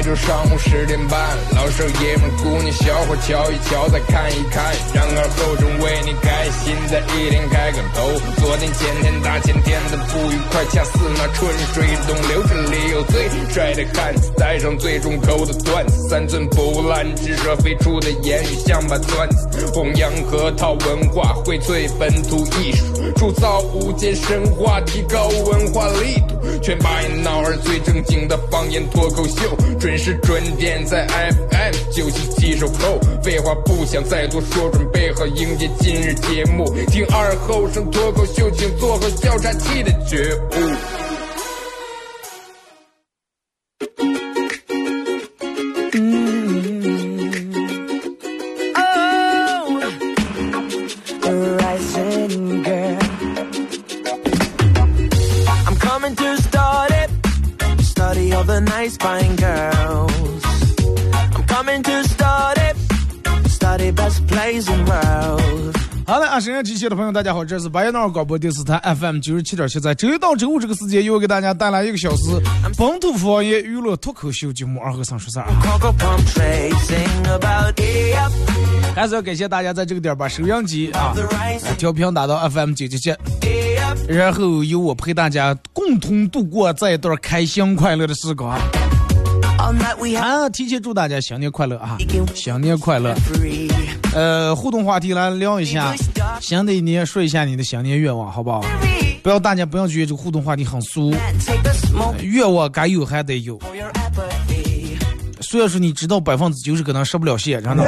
[0.00, 1.20] 每周上午十点半，
[1.54, 8.08] 老少爷们姑娘小伙瞧一瞧再看一看，然而后生为你开心在一天开个头。
[8.40, 22.86] 昨天前天大前天的不愉快，恰似那春水东流，这里有最帅的汉子，带上最重口的段子，三寸不烂之舌飞出的言语像把钻子，弘扬核桃文化，荟萃本土艺术，
[23.16, 28.40] 铸造无间神话，提高文化力度，全把你脑儿最正经的。
[28.50, 29.56] 方言脱口秀
[29.90, 36.72] 准时准点在 FM 九七七收口，废话不想再多说，准备好迎接今日节目。
[36.86, 41.19] 听二后生脱口秀，请做好笑岔气的觉悟。
[66.90, 72.22] 的朋友，大家好，这是白夜闹广播电视台 FM 九十七点七，在周一到周五这个时间，又给大家带来一个小时
[72.76, 75.46] 本土方言娱乐脱口秀节目《二和尚说事儿》。
[78.92, 81.14] 还是要感谢大家在这个点把收音机啊
[81.78, 83.14] 调频打到 FM 九七七，
[84.08, 88.58] 然后由我陪大家共同度过这一段开心快乐的时光。
[90.18, 91.96] 啊，提前祝大家新年快乐啊！
[92.34, 93.14] 新年快乐。
[94.12, 95.94] 呃，互动话题来聊一下，
[96.40, 98.64] 新的一年说一下你的新年愿望，好不好？
[99.22, 101.14] 不要大家不要觉得这个互动话题很俗，
[102.22, 103.58] 愿望该有还得有。
[105.42, 107.84] 虽然说你知道百分之九十可能实不了线，真的，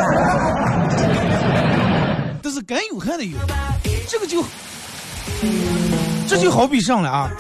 [2.43, 3.37] 但是该有还得有。
[4.09, 4.45] 这个就，
[6.29, 7.31] 这就好比上了啊，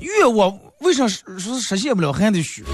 [0.00, 1.22] 愿望为啥是
[1.60, 2.64] 实现不了还得许？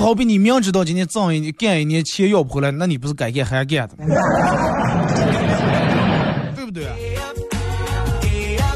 [0.00, 3.94] 就好比你明知道今天挣一年干一年钱要不回来，那你不是该干还干的，
[6.56, 6.86] 对不对？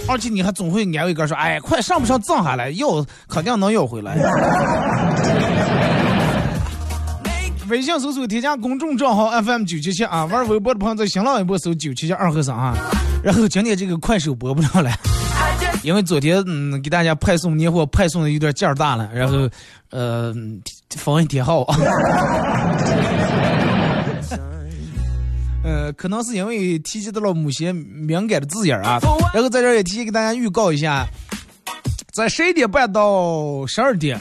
[0.07, 4.15] 而且你还总会安慰哥说：“哎，快上不上挣下来，要肯定能要回来。
[7.71, 12.77] ”微信搜索添加公众账号 FM 九七七啊，玩微博的朋友在新浪微博搜九七七二和尚啊。
[13.23, 14.91] 然后今天这个快手播不了了。
[15.83, 19.49] 因为昨天嗯给大家派送年货派送的有点劲儿大了，然后
[19.91, 20.33] 呃
[20.99, 21.65] 防疫贴号，
[25.63, 28.99] 呃可能是因为提及到了某些敏感的字眼啊，
[29.33, 31.07] 然后在这儿也提前给大家预告一下，
[32.13, 34.21] 在十一点半到十二点，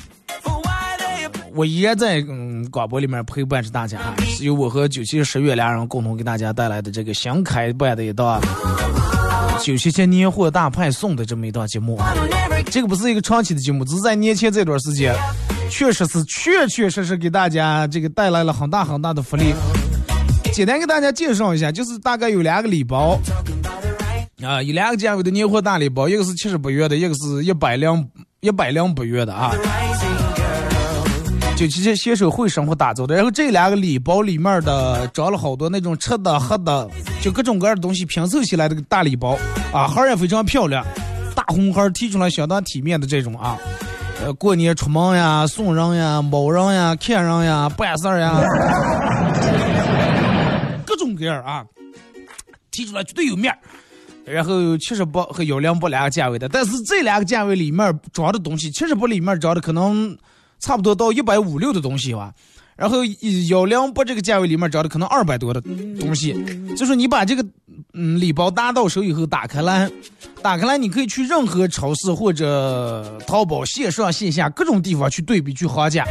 [1.53, 8.41] 我依然在嗯广播里面陪伴着大家，是由我和九七十月俩人共同给大家带来的这个新开办的一档。
[9.61, 11.97] 九七七年货大派送的这么一档节目，
[12.71, 15.15] 这个不是一个长期的节目，只是在年前这段时间，
[15.73, 19.55] 确实是确确实实给大家这个带来了很大很大的福利。
[20.53, 23.19] 简单给大家介绍一下，就是大概有两个礼包，
[24.43, 28.07] 啊，有两个价位的年货大礼包，一个是七十八元的，一个是一百两
[28.41, 29.51] 一百两八元的啊。
[31.55, 36.87] 九七七携手会生活打造的，然后这两个礼包里面的装了好多那种吃的喝的，
[37.19, 39.35] 就各种各样的东西拼凑起来的大礼包
[39.73, 40.85] 啊，盒也非常漂亮，
[41.33, 43.57] 大红盒提出来相当体面的这种啊，
[44.23, 48.41] 呃，过年出门呀、送人呀、猫人呀、看人呀、办事儿呀，
[50.87, 51.65] 各种各样啊，
[52.71, 53.59] 提出来绝对有面儿。
[54.25, 60.17] 然后七十八和幺零八两个价位的，但是这两个价位里面装的东西，七十八里面装的可能。
[60.59, 62.33] 差不多到一百五六的东西吧，
[62.75, 63.03] 然后
[63.49, 65.61] 幺零八这个价位里面找的可能二百多的
[65.99, 66.33] 东西，
[66.75, 67.45] 就是你把这个
[67.93, 69.89] 嗯礼包拿到手以后打开来，
[70.41, 76.05] 打开来你可以去任何超市或者淘宝线上线下各种地方去对比去划价，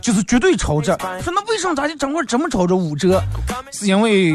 [0.00, 0.86] 就是绝对超值。
[1.22, 3.22] 说那为什么咱就整块这么超值五折？
[3.72, 4.34] 是因为。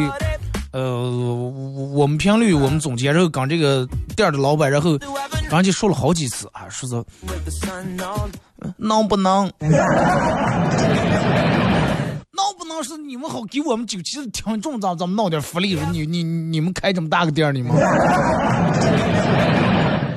[0.73, 1.07] 呃，
[1.93, 4.97] 我们频率我们总结，然后跟这个店的老板，然后
[5.47, 6.95] 刚才说了好几次啊，说是
[8.77, 9.47] 能不能，
[12.35, 15.77] 能不能是你们好给我们九七的听众咱咱们闹点福利？
[15.91, 17.71] 你你你们开这么大个店，你们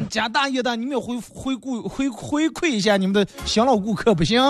[0.08, 4.40] 家大业大，你们要回回顾回回馈一下你们的新老顾客不行？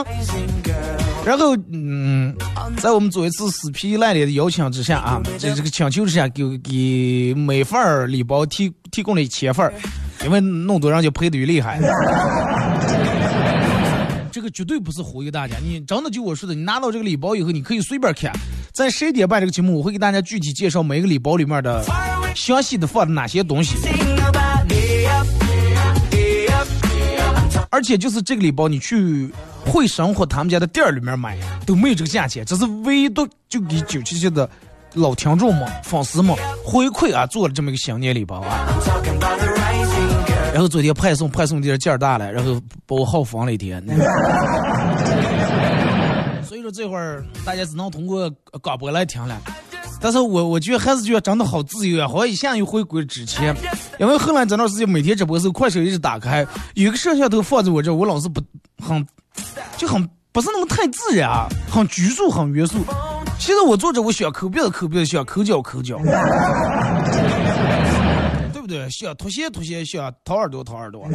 [1.24, 2.32] 然后，嗯，
[2.76, 9.68] 在我们做一次死皮赖脸的邀请之下啊，在这个请求之下，给给每份礼包提提供了一千份
[10.24, 11.80] 因为弄多人就赔的越厉害。
[14.50, 18.32] 绝对不是忽悠大家，你真的就我说的，你拿到这个礼包以后，你可以随便看。
[18.72, 21.84] 在十一点半这个节目，我会给大家具体介绍每一个礼包里面的
[22.34, 23.76] 详细的放的哪些东西。
[27.70, 29.30] 而且就是这个礼包，你去
[29.64, 34.48] 会生活他们家的店里面买都没有这个价钱，这是唯独就给九七七的
[34.94, 36.34] 老听众们、粉丝们
[36.64, 38.66] 回馈啊，做了这么一个新年礼包啊。
[40.56, 43.84] 然后昨天派送派送点儿劲儿大了，然后把我耗疯了一天。
[46.42, 48.30] 所以说这会儿大家只能通过
[48.62, 49.38] 广播来听了。
[50.00, 53.54] 但是我我觉得还是觉得真的好自由啊，好像一下又回归之前。
[53.98, 58.40] 因为后来这段时间每天直播时候，快手一直打开，有个摄像头放在我这，我老是不
[58.82, 59.06] 很
[59.76, 62.78] 就很不是那么太自然，啊，很拘束，很约束。
[63.38, 66.14] 其实我坐着，我想抠鼻子抠鼻子，想抠脚抠脚，对
[68.66, 68.90] 不对？
[68.90, 71.14] 想脱鞋脱鞋，想掏耳朵掏耳朵， 没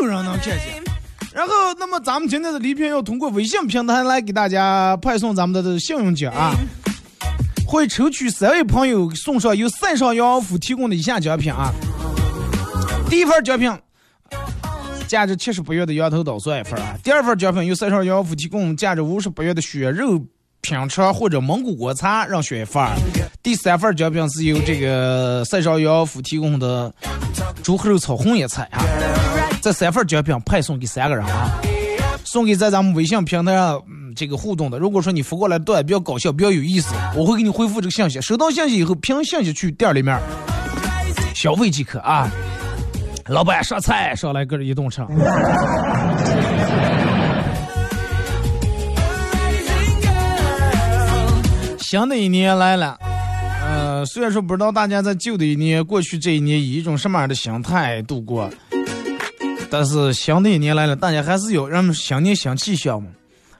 [0.00, 0.82] 有人能看见。
[1.32, 6.54] 然后，那么咱们今天的礼品要通过微信平台来给大家派送咱们的幸运奖啊，
[7.66, 11.72] 会抽取三位朋友送上由塞尚洋服提供的以下奖品啊。
[13.08, 13.72] 第一份奖品，
[15.08, 16.98] 价值七十八元的羊头刀算一份啊。
[17.02, 20.22] 第二份奖品由塞尚洋服提供价值五十八元的血肉
[20.62, 22.80] 品肠或者蒙古国餐，让选一份。
[23.42, 26.92] 第三份奖品是由这个塞尚洋服提供的
[27.64, 28.80] 猪肉炒红叶菜啊。
[29.60, 31.50] 这三份奖品派送给三个人啊，
[32.22, 33.82] 送给在咱们微信平台上
[34.14, 34.78] 这个互动的。
[34.78, 38.20] 如果说你发过来段比较搞笑、比较有意思，我会给你回复这个信息。
[38.20, 40.16] 收到信息以后，凭信息去店里面
[41.34, 42.30] 消费即可啊。
[43.26, 45.00] 老板上菜，上来个人一顿吃。
[51.92, 52.98] 新的一年来了，
[53.60, 58.50] 呃，虽然说不知道大家在旧的一年、过去这一年以一种什么样的心态度过。
[59.70, 63.10] 但是新的一年来了，大家还是要让新年新气象嘛，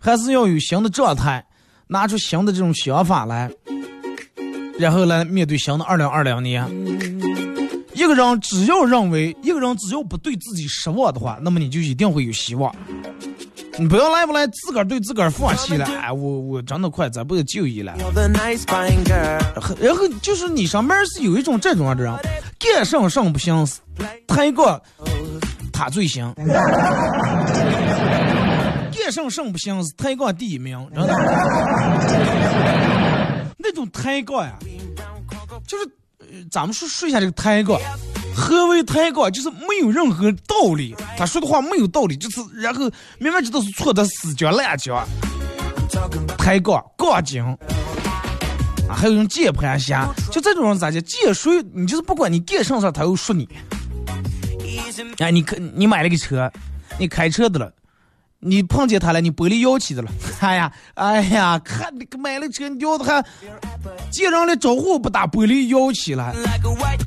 [0.01, 1.45] 还是要有新的状态，
[1.89, 3.51] 拿出新的这种想法来，
[4.79, 6.67] 然后来面对新的二零二零年。
[7.93, 12.75] 一个人只要认为，一个人只要不对自己失望的话，那么你就一定会有希望。
[13.79, 17.95] 你不要来不来，自个儿对自个儿放弃了，哎，我我真的快这辈子就医了。
[19.81, 22.15] 然后就是你上面是有一种这种的人，
[22.59, 23.67] 干上上不行，
[24.27, 24.79] 抬杠。
[25.73, 26.47] 他最行， 干
[29.11, 30.89] 上上不行是抬杠第一名？
[33.57, 34.57] 那种抬杠呀，
[35.67, 35.89] 就是
[36.51, 37.81] 咱们说说一下这个抬杠。
[38.35, 39.31] 何为抬杠？
[39.31, 45.03] 就是没有任何道理，他说的话没有道理，就是然后明明知道是错的，死犟烂犟。
[46.39, 47.45] 抬杠杠精
[48.89, 51.01] 啊，还有用键盘侠，就这种人咋的？
[51.03, 51.63] 键谁？
[51.73, 53.49] 你就是不管你干上啥，他又说你。
[55.19, 56.51] 哎，你可你买了个车，
[56.99, 57.73] 你开车的了，
[58.45, 60.11] 你碰见他了，你玻璃摇起的了。
[60.43, 63.25] 哎呀，哎呀，看你买了车，你吊的还
[64.11, 66.35] 见人了招呼不打，玻璃摇起了。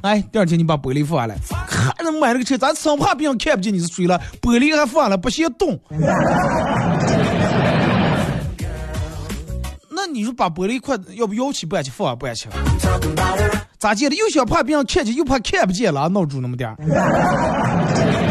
[0.01, 1.35] 哎，第二天你把玻璃放了，
[1.67, 5.77] 看人买了个车，咱生怕别人看不见你是谁了，玻璃还放了，不嫌动。
[9.89, 12.47] 那你说把玻璃块要不摇起不安去放不安去？
[13.77, 14.15] 咋见的？
[14.15, 16.77] 又想怕别人看见，又怕看不见了，闹住那么点儿。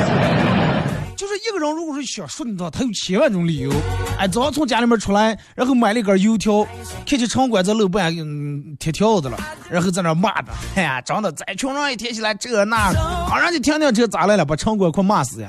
[1.72, 3.72] 如果是想说你的话，他有千万种理由。
[4.18, 6.66] 哎，早上从家里面出来，然后买了一根油条，
[7.06, 9.38] 看见城管在路边嗯贴条子了，
[9.70, 15.48] 然后在那骂的，哎呀，长得再穷人一贴起来这那，啊，人家停停车咋来了，把城管快骂死呀。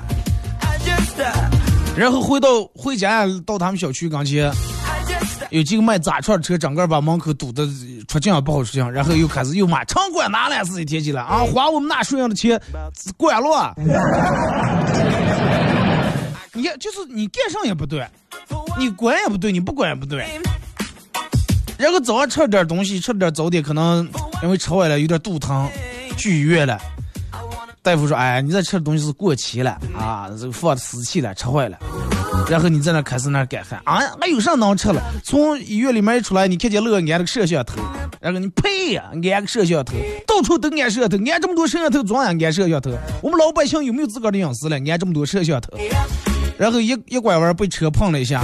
[1.96, 4.52] 然后回到回家到他们小区刚前。
[5.50, 7.66] 有几个卖炸串的车，整个把门口堵得
[8.08, 12.60] 出境不好出境，然后又开始又骂城管哪来自己天起来啊，花我们纳税人的钱，
[13.16, 13.72] 管了。
[16.56, 18.06] 你，就是你干上也不对，
[18.78, 20.26] 你管也不对，你不管也不对。
[21.78, 24.08] 然后早上吃点东西，吃了点早点，可能
[24.42, 25.68] 因为吃坏了，有点肚疼，
[26.16, 26.80] 去医院了。
[27.82, 31.78] 大夫说：“哎，你这吃的东西是过期了啊，这个放死气了，吃坏了。”
[32.50, 35.00] 然后你在那开始那干饭啊，还有啥能吃了？
[35.22, 37.76] 从医院里面一出来，你看见乐安个摄像头，
[38.20, 39.94] 然后你呸呀，安个摄像头，
[40.26, 42.90] 到处都安摄像头，安这么多摄像头，装安安摄像头？
[43.22, 44.76] 我们老百姓有没有自个的隐私了？
[44.76, 45.78] 安这么多摄像头，
[46.58, 48.42] 然后一一拐弯被车碰了一下，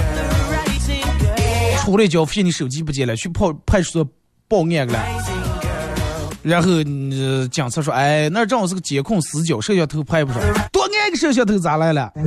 [1.79, 4.07] 出来交费，你手机不见了，去派派出所
[4.47, 4.99] 报案了。
[6.43, 10.41] 然后警察说，哎，那正好是个监控死角，摄像头拍不上，
[10.71, 12.11] 多安个摄像头咋来了？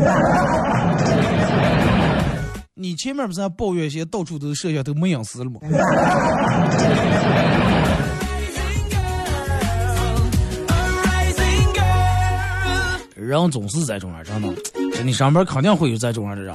[2.74, 5.60] 你前面不是还抱怨些到处都是摄像头没隐私了吗？
[13.14, 14.48] 人总是这种样，真的，
[15.04, 16.54] 你上班肯定会有这种样的人。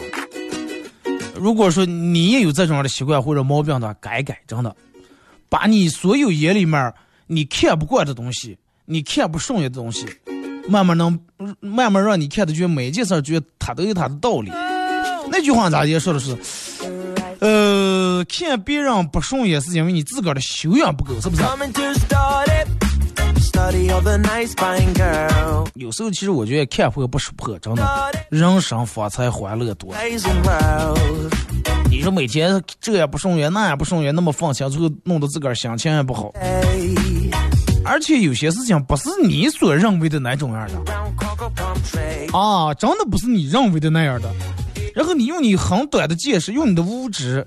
[1.36, 4.76] 如果说你也有这种样的习惯或者毛病的话，改改，真的，
[5.50, 6.94] 把你所有眼里面
[7.28, 10.06] 你看不惯的东西，你看不顺眼的东西，
[10.68, 11.20] 慢慢能
[11.60, 14.52] 慢慢让你看的觉得每件事觉得它都有它的道理。
[15.32, 16.38] 那句话咋也说的是，
[17.40, 21.44] 呃，看别人不顺眼是因为你自个儿的修养不够，是不是？
[25.74, 27.84] 有时候其实我觉得看破不识破，真的，
[28.30, 29.94] 人生方才欢乐多。
[31.90, 36.32] 你说每天这也不顺眼，那也不顺眼，那么放心，最后弄得自个儿心情也不好。
[37.84, 44.32] 而且有些事情不是你所认为的那种样的，啊，真的不是你认为的那样的。
[44.94, 47.46] 然后你用你很短的见识，用你的无知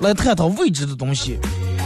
[0.00, 1.38] 来探讨未知的东西。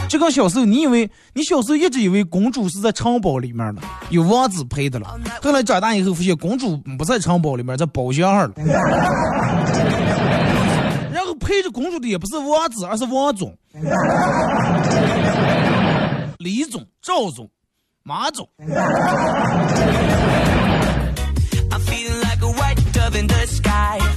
[0.09, 5.17] 就跟小时候，你以为你小时候一直以为公主是在城堡里面的，有王子陪的了。
[5.41, 8.53] 后来长大以后发现，公主不在城堡里面，在包厢上了。
[11.13, 13.55] 然后陪着公主的也不是王子，而是王总、
[16.39, 17.47] 李总、赵总、
[18.01, 18.49] 马总。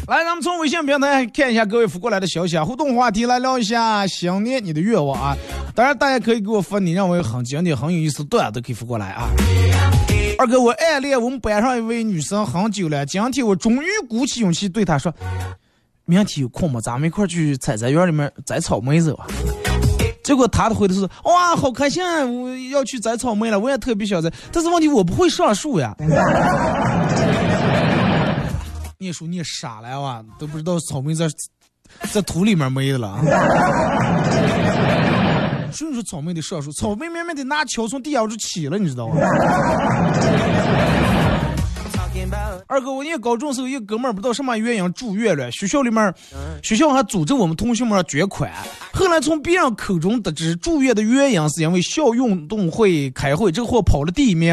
[0.09, 5.37] 来，咱们从微信平台看一下各位发过来的消息啊，互动话题来聊一下想念你的愿望啊。
[5.75, 9.31] 当然，大家可以给我发你认为很经典、很有意思段子，可以发过来啊。
[10.39, 15.15] 二哥，我暗恋我们班上一位女生很久了，今天我终于鼓起勇气对她说
[16.05, 16.81] ：“明天有空吗？
[16.83, 19.27] 咱们一块去采摘园里面摘草莓走啊。”
[20.23, 22.25] 结果她的回答是：“哇，好开心啊！
[22.27, 25.97] 我要去摘草莓了，我也特别想摘，但是问题我不会上树呀。”
[29.03, 31.27] 念书念傻了哇，都不知道草莓在
[32.13, 33.19] 在土里面没了。
[35.73, 39.17] 所以说草莓得上树，草莓明明得拿球从地下就起了，你知道吗？
[42.67, 46.15] 二哥，我念高中时候，一个哥们儿不知道什么原因住院了，学校里面，
[46.63, 48.51] 学校还组织我们同学们捐款。
[48.93, 54.49] 后来从别人口中得知，住院的原因是因为校运动会开会，这个货跑了第一名。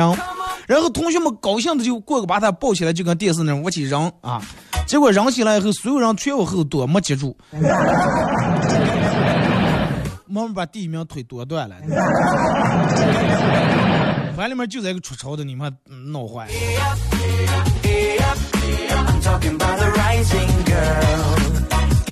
[0.67, 4.41] 然后同学们高兴的就过去把他抱起来，就跟电视那往起扔啊！
[4.85, 7.35] 结果扔起来以后，所有人全往后躲，没接住，
[10.27, 11.75] 慢慢把第一名腿剁断了。
[14.39, 15.69] 班里面就在一个出潮的，你们
[16.13, 16.47] 闹坏。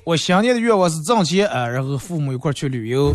[0.03, 3.13] 我想年的愿望是挣钱啊，然后父母一块去旅游。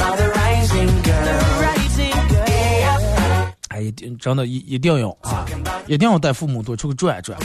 [3.69, 5.45] 哎，一定真的，一一定要啊，
[5.87, 7.39] 一定要带父母多出去转一转。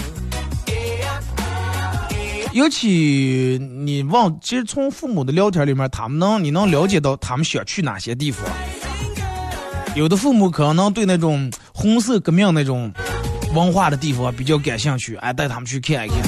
[2.54, 8.46] 尤其你往，其实从父母的聊天里面，他们能，你能了解到他们想去哪些地方。
[9.98, 12.94] 有的父母可能对那种红色革命那种
[13.56, 16.20] 文化的地方比较感兴趣，哎，带他们去看一看。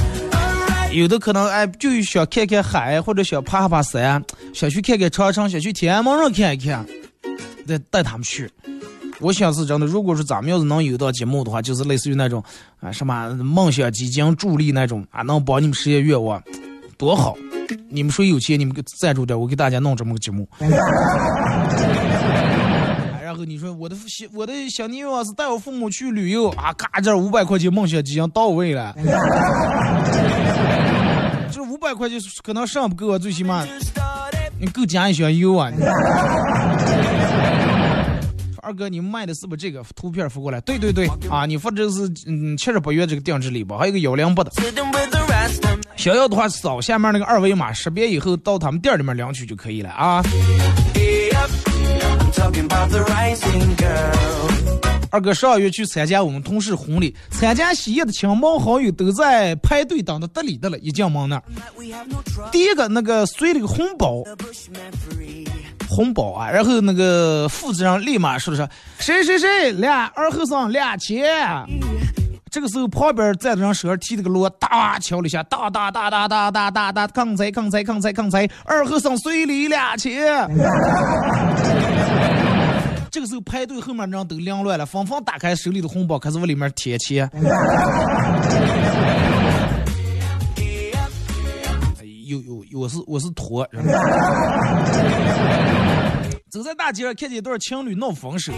[0.92, 6.84] 有的可能哎，就想看看海，或者想爬爬山，想去看看长城，想去天安门上看一看，
[7.68, 8.50] 再带他们去。
[9.20, 12.44] 我想是真的，如果说咱们要是能有到节目的话，就是类似于那种
[12.80, 16.42] 啊什么梦想基金助力那种啊，能帮你们实现愿望，
[16.98, 17.38] 多好！
[17.88, 20.48] 你们说有钱，你们给赞助点，我给大家弄这么个节目。
[23.30, 28.92] 然后你说我的小我的小愿望是带我父母去旅游啊，嘎这五百块钱梦想基金到位了。
[31.52, 33.64] 这五百块钱可能上不够啊，最起码
[34.60, 35.72] 你够加一箱油啊。
[38.64, 40.60] 二哥，你卖的是不是这个图片发过来？
[40.62, 44.52] 对对对，啊，你发这是嗯七十八元这个定制礼包，还有个幺零八的。
[45.96, 50.24] 想要的话扫下面那个二维码，识别以后到他们店里面领取就可以了啊。
[55.12, 61.42] 二哥上月去参加我们同事婚礼，参加喜宴的亲朋好友都在排队等的得里的了，一进门那，
[62.52, 64.24] 第一个那个随了个红包。
[65.90, 68.70] 红包啊，然后那个负责人立马说的是
[69.04, 71.26] 谁谁谁俩二后生俩钱。
[72.52, 80.48] 这个时候旁边站着人手上提了个锣，哒敲了一下，哒哒哒哒哒哒哒哒，刚才刚才刚才刚才二后生随礼俩钱。
[83.20, 87.30] 这个时候排队后面的人都凌乱了，纷纷打开手里的红包，开始往里面贴钱。
[92.26, 93.68] 有有，我是我是托。
[96.50, 98.54] 走在大街上，看见一对情侣闹分手，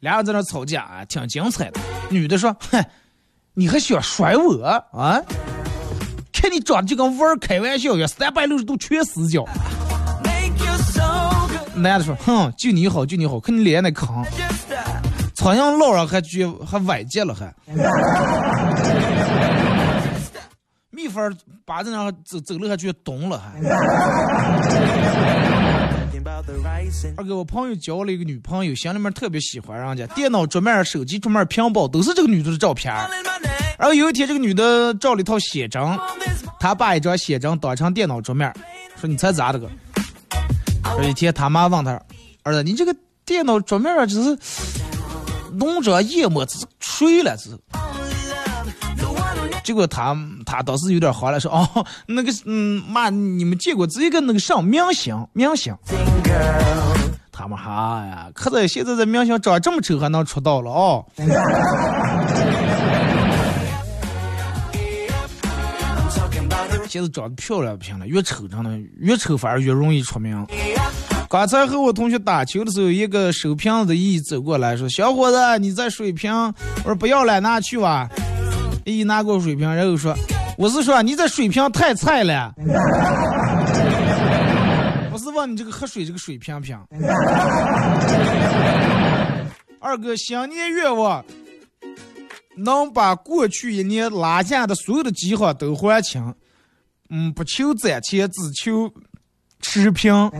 [0.00, 1.78] 俩人在那吵架，挺精彩的。
[2.08, 2.82] 女的说：“哼，
[3.52, 5.20] 你还想甩我啊？
[6.32, 9.44] 看你长得就跟玩开玩笑一样，三百六十度全死角。”
[11.76, 14.24] 男的说：“哼，就你好，就你好，看你脸那坑。”
[15.34, 17.54] 苍蝇烙上还觉还崴结了还。
[20.90, 23.60] 蜜蜂把这上走走路还觉冻了还。
[27.16, 32.92] 二哥，我朋友交了一个女朋友，心里面特别喜欢人家，电脑桌面、手机桌面、屏保都是这个女的的照片。
[33.78, 35.82] 然后有一天，这个女的照了一套写真，
[36.58, 38.50] 她把一张写真当成电脑桌面，
[38.98, 39.68] 说：“你猜咋的个？”
[40.98, 42.00] 有一天，他妈问他
[42.42, 44.38] ：“儿子，你这个电脑桌面上只是
[45.52, 47.58] 浓妆艳抹，只是睡了，只是。”
[49.62, 55.76] 结果他他倒是有点慌了，说：“哦，那个，嗯，妈，你们见过这个那个上明星明星？”
[57.30, 61.04] 他们哈呀，可是现在这明星长这么丑还能出道了哦。
[66.96, 70.46] 现在长得漂亮不行了，越丑真的越丑反而越容易出名。
[71.28, 76.32] 刚才和我同学打球的时候，一个收瓶子的姨走过来说：“小伙子，你在水瓶？”
[76.84, 78.08] 我说：“不要了，拿去吧。”
[78.86, 80.16] 姨拿过水瓶，然后说
[80.56, 82.54] ：“我是说你这水瓶太菜了。”
[85.12, 86.78] 不是问你这个喝水这个水瓶瓶。
[89.80, 91.22] 二哥新年愿望，
[92.56, 96.34] 能把过去一年拉下的所有的计划都还清。
[97.10, 98.92] 嗯，不求攒钱，只求
[99.60, 100.12] 持平。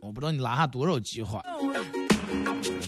[0.00, 1.42] 我不知道你拉下多少计划。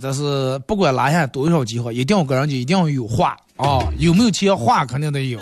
[0.00, 3.79] 但是不管拉下多少计划，一定要跟人家一定要有话啊！
[3.99, 5.38] 有没有钱话肯定得有，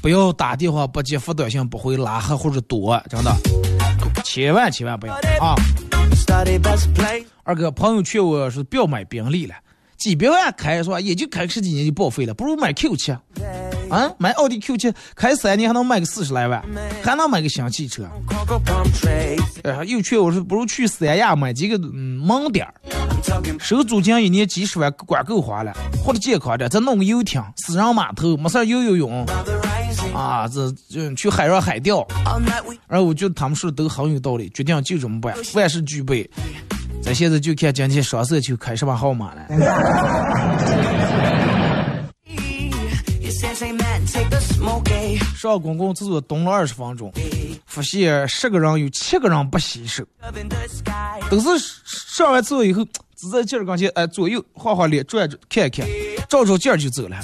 [0.00, 3.32] 不要打电话不接，发短信不回，拉黑或者躲，真的，
[4.24, 5.56] 千万千万不要啊！
[7.42, 9.54] 二哥，朋友劝我说不要买宾利了，
[9.96, 11.00] 几百万开是吧？
[11.00, 13.12] 也就开十几年就报废了，不如买 Q 七。
[13.88, 16.62] 啊，买奥迪 Q 七开三年还能卖个四十来万，
[17.02, 18.04] 还能买个新汽车。
[19.62, 22.74] 呃，又劝我说不如去三亚买几个嗯门店儿，
[23.60, 25.72] 收租金一年几十万管够花了，
[26.04, 29.24] 或者健康点再弄个游艇、私人码头，没事游游泳。
[30.12, 32.06] 啊，这就去海上海钓。
[32.88, 36.28] 然后我觉得他们说的都很有道理，决定就这么办，万事俱备。
[37.06, 39.46] 咱现在就看今天双色球开什么号码了。
[45.36, 47.12] 上公共厕所蹲了二十分钟，
[47.64, 50.02] 发现十个人有七个人不洗手，
[51.30, 51.48] 都是
[51.84, 55.86] 上完厕所以后只在镜儿跟前哎左右晃晃脸转转看看，
[56.28, 57.16] 照照镜儿就走了。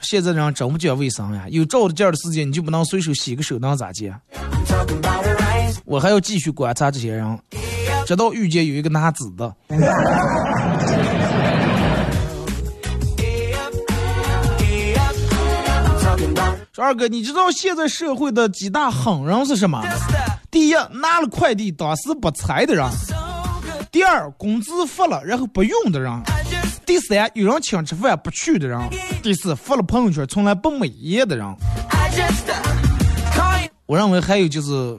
[0.00, 4.14] 现在人真不讲卫生呀，有照着镜儿的时间你就不能随手洗个手，能咋接？
[5.84, 7.38] 我还要继续观察这些人，
[8.06, 9.52] 直到遇见有一个拿纸的。
[16.72, 19.82] 说二哥，你知道现在社会的几大狠人是什么？
[20.52, 22.86] 第一，拿了快递当时不拆的人；
[23.90, 26.12] 第二，工资发了然后不用的人；
[26.86, 28.80] 第三，有人请吃饭不去的人；
[29.20, 31.44] 第四，发了朋友圈从来不美颜的人。
[33.86, 34.98] 我认为还有就是，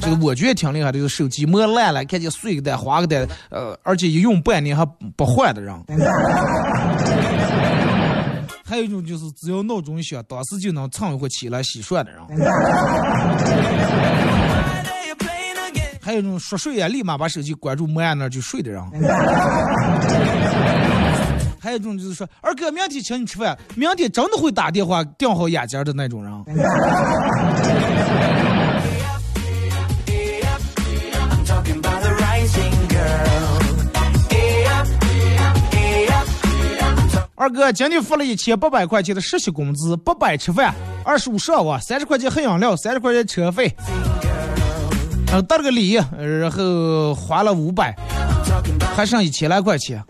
[0.00, 4.84] 这个我觉得挺厉害的，就是手机磨烂了，看见碎个蛋、划个蛋，呃，而且一用半年还
[5.16, 5.74] 不换的人。
[8.64, 12.20] 还有一种就是，只要闹钟一响，当时就能蹭一会起来洗涮的人。
[16.02, 18.82] 还有一种说睡呀，立马把手机关住，摸按那就睡的人。
[21.60, 26.32] 还有一种就是说，二哥明天请你吃饭，明天真的会打电话订好眼镜的那种人。
[37.40, 40.74] 二哥今天付了一千八百块钱的实习工资，八百吃饭，
[41.04, 43.72] 二十五上网，三十块钱喝饮料，三十块钱车费，
[45.28, 47.94] 然后带了个礼，然后花了五百，
[48.96, 50.04] 还剩一千来块钱。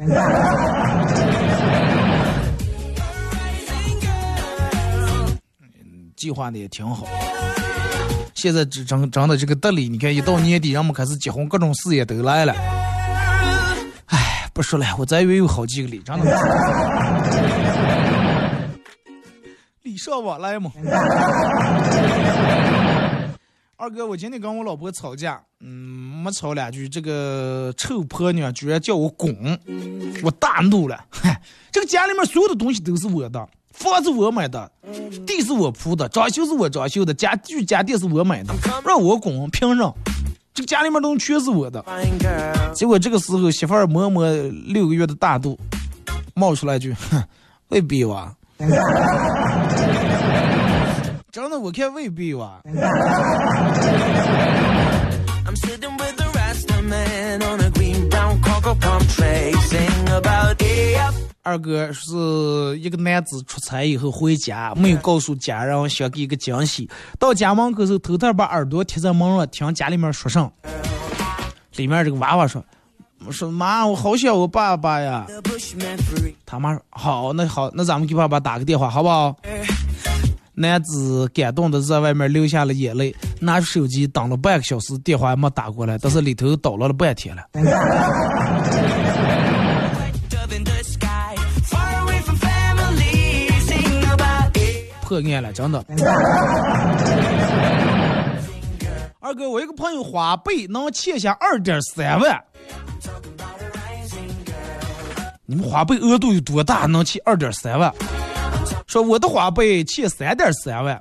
[6.17, 7.07] 计划的也挺好。
[8.33, 12.55] 现在这真真的这个德里，你看一到年底，人们开始结婚，各种事业都来了。
[14.59, 16.25] 不说了，我再约有好几个礼，真的。
[19.85, 20.69] 礼尚往来嘛。
[23.77, 29.33] 二哥，我今天跟我老婆吵架，嗯，没吵两句，这个臭婆娘居然叫我滚，
[30.25, 31.05] 我大怒了。
[31.09, 31.41] 嗨，
[31.71, 34.69] 这个家里面所有的东西都是我的，房子我买的，
[35.25, 38.53] 地是我铺的，装修是我装修的，家具家电是我买的，
[38.85, 39.95] 让我滚，凭什么？
[40.59, 41.85] 这个家里面东西全是我的。
[42.75, 44.29] 结果这个时候，媳妇儿摸摸
[44.67, 45.57] 六个月的大肚，
[46.35, 47.23] 冒出来一句：“哼，
[47.71, 48.35] 未必哇。
[51.31, 52.61] ”真的，我看未必哇。
[61.49, 66.87] 二哥是一个男子出差以后回家，没有告诉家人，想给一个惊喜。
[67.19, 70.51] 到家门口时候，偷偷把耳朵贴在门上，听家里面说声。
[71.77, 72.63] 里面这个娃娃说
[73.33, 75.27] ：“说妈，我好想我爸爸呀。”
[76.45, 79.35] 他妈说：“好，那好，那咱们给爸爸打个电话，好不好？”
[80.53, 87.43] 男子感动的在外面流下了眼泪，拿出手机等了半个小时，电话也没打过来，但是里头捣乱了半天了。
[95.23, 95.85] 破案了，真的。
[99.21, 102.41] 二哥，我一个朋友花呗能欠下二点三万，
[105.45, 106.87] 你们花呗额度有多大？
[106.87, 107.93] 能欠二点三万？
[108.87, 110.99] 说我的花呗欠三点三万，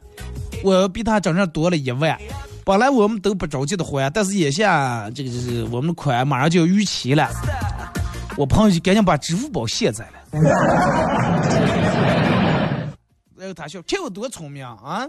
[0.62, 2.18] 我比他整整多了一万。
[2.66, 7.30] 本来我们都不着急的还，但是眼下这个就是我们的款马上就要逾期了，
[8.36, 10.18] 我朋友就赶紧把支付宝卸载了。
[13.48, 15.08] 然后他笑，看我多聪明啊！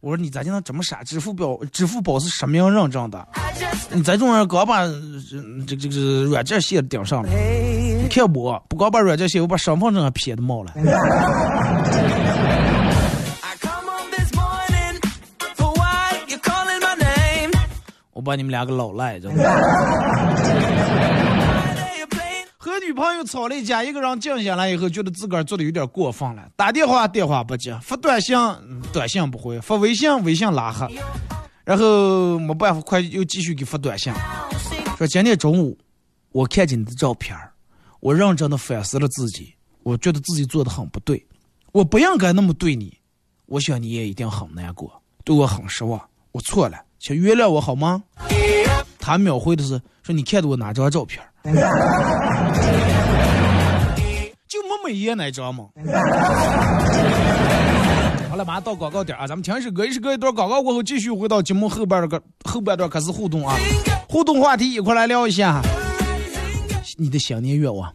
[0.00, 1.02] 我说你咋就能这么傻？
[1.02, 3.26] 支付宝支付宝是实名认证的，
[3.90, 4.84] 你这种人刚把
[5.66, 7.30] 这这个软件卸顶上了。
[7.30, 10.72] 你看我不光把软件卸，我把身份证还撇的冒了。
[18.12, 19.30] 我把你们两个老赖着。
[22.76, 26.46] 和女朋友吵了一架，一个人静下来以后，觉得自个儿做的有点过分了。
[26.56, 28.36] 打电话电话不接，发短信
[28.92, 30.86] 短信不回，发微信微信拉黑，
[31.64, 34.12] 然后没办法，快又继续给发短信，
[34.98, 35.78] 说今天中午
[36.32, 37.34] 我看见你的照片
[38.00, 41.26] 我认真的反思了自己，我觉得自己做的很不对，
[41.72, 42.98] 我不应该那么对你，
[43.46, 45.98] 我想你也一定很难过，对我很失望，
[46.32, 48.04] 我错了，请原谅我好吗？
[49.06, 51.22] 他秒回的是说你看的我哪张照片？
[54.48, 55.66] 就没美颜那张吗？
[58.28, 63.54] 好了，马上到广告点啊，咱们听一首歌，一首歌一段广告过后，继续回到节目后半个后半段开始互动啊，
[64.08, 65.62] 互动话题一块来聊一下，
[66.96, 67.94] 你的新年愿望。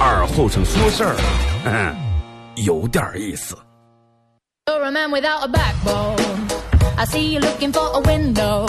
[0.00, 1.16] 二后生说事儿，
[1.64, 1.96] 嗯，
[2.64, 3.56] 有點意思。
[4.66, 6.16] You're a man without a backbone.
[6.96, 8.68] I see you looking for a window.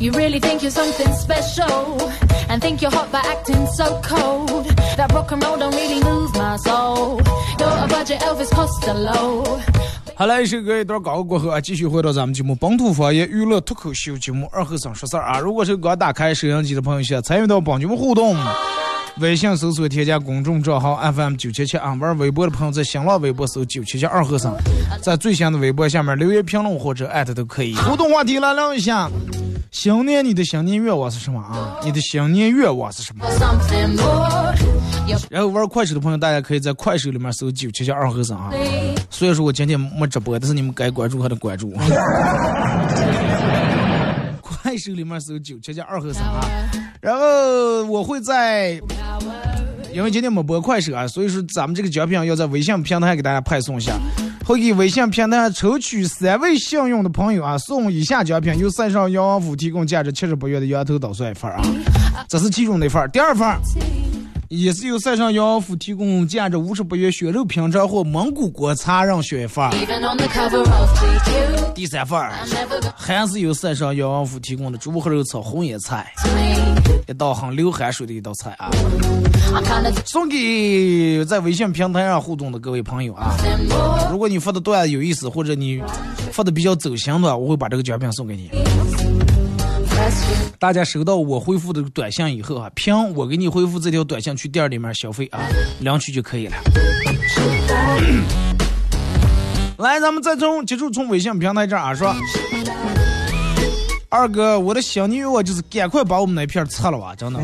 [0.00, 2.00] You really think you're something special
[2.48, 4.66] and think you're hot by acting so cold.
[4.96, 7.20] That rock and roll don't really move my soul.
[7.60, 9.60] You're a budget Elvis Costello.
[10.16, 15.38] 好了，一首歌一段广告过后啊，继续回到咱们节目本土方言娱乐脱口秀节目二后生说事儿啊。
[15.38, 18.36] 如果是刚打开摄像机的朋友，想参与到帮节目互动，
[19.18, 24.56] 微信搜索添加公众账号 FM 九七七啊，玩微博的朋友在新浪微博搜九七七二和尚，
[25.02, 27.74] 在最新的微博下面留言评论或者艾特都可以。
[27.74, 29.10] 互动话题来聊一下，
[29.70, 31.76] 新年你的新年愿望是什么啊？
[31.84, 33.26] 你的新年愿望是什么
[35.28, 38.50] 然后玩快手的朋友，大家可以在快手里面搜九七七二和尚啊。
[39.10, 41.74] 虽然说我今天没直播，但是你们该关注还得关注。
[44.70, 46.46] 快手里面搜九七七二和三啊。
[47.00, 48.80] 然后我会在，
[49.92, 53.98] 因为今天没播快手啊，所以说咱们这个奖品要在微信平台给大家派送一下。
[54.46, 61.60] 会给微信平台抽取三位幸运的朋友啊，送以下奖品：由塞上杨王府提供价值七十八元的羊头捣蒜一份啊，
[62.28, 63.08] 这是其中的一份儿。
[63.08, 63.58] 第二份儿
[64.50, 69.70] 也是由塞上阳王府提供价值五十八元血肉品尝或蒙古国茶让选一份.
[71.72, 72.20] 第三份
[72.96, 76.12] 还是由塞上阳王府提供的猪和肉炒红叶菜，
[77.06, 78.68] 一道很流汗水的一道菜啊。
[80.04, 83.36] 送给在微信平台上互动的各位朋友啊。
[84.10, 85.80] 如果你发的段子有意思，或者你
[86.32, 88.50] 发的比较走心的，我会把这个奖品送给你。
[90.58, 95.40] 大家收到我回复的短信以后啊，凭我给你回复这条短信去店里面消费啊，
[95.80, 96.56] 领取就可以了。
[99.78, 102.14] 来，咱们再从接触从微信平台这儿啊说，
[104.10, 107.40] 二哥，我的新年愿望就是赶快把我们那片儿拆了吧，真的。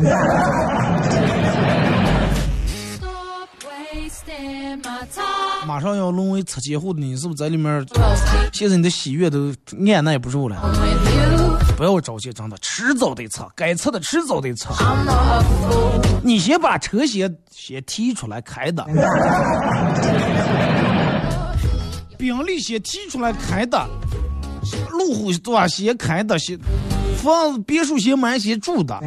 [5.65, 7.83] 马上要沦为拆迁户的你，是不是在里面？
[8.53, 9.51] 现在你的喜悦都
[9.91, 10.55] 按耐不住了。
[11.77, 14.73] 不要着急，真的，迟早得测，该测的迟早得拆。
[14.73, 16.01] I'm not a fool.
[16.23, 18.83] 你先把车先先提出来开的，
[22.17, 23.87] 宾利先提出来开的，
[24.89, 25.67] 路虎对吧？
[25.67, 26.59] 先开的，先
[27.17, 28.99] 房子别墅先买先住的，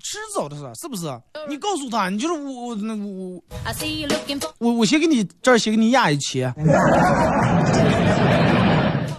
[0.00, 1.06] 迟早的事，是不是？
[1.48, 6.54] 你告诉他，你就是我我那我 for 我我先给你这儿先给你压一千，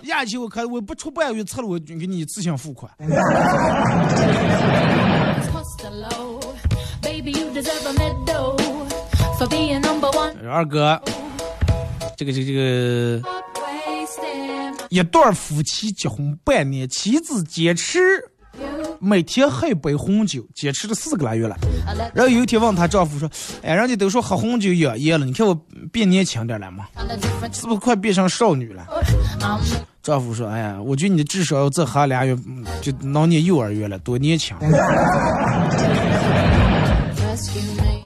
[0.04, 2.92] 压一千我开我不出半个月测了我就给你一次性付款。
[10.50, 11.02] 二哥，
[12.18, 13.22] 这个这个这个。
[14.90, 18.00] 一对夫妻结婚半年，妻子坚持.
[19.00, 21.58] 每天喝一杯红酒，坚持了四个来月了。
[22.14, 23.28] 然后有一天问她丈夫说
[23.64, 25.56] ：“哎，人家都说喝红酒养颜了，你看我
[25.92, 28.86] 变年轻点了吗？on a different 是不是快变成少女了
[29.40, 29.60] I'm？”
[30.04, 32.36] 丈夫说：“哎呀，我觉得你至少要再喝俩月，
[32.82, 34.54] 就能念幼儿园了，多年轻。